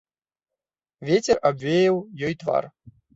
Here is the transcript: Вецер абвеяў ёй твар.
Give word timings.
Вецер 1.09 1.37
абвеяў 1.49 2.01
ёй 2.29 2.33
твар. 2.45 2.63